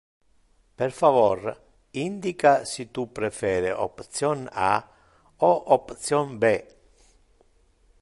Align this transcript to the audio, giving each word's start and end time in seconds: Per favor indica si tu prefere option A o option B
Per 0.79 0.91
favor 0.91 1.61
indica 1.91 2.65
si 2.65 2.89
tu 2.89 3.11
prefere 3.11 3.71
option 3.71 4.49
A 4.51 4.73
o 5.37 5.51
option 5.77 6.39
B 6.39 6.43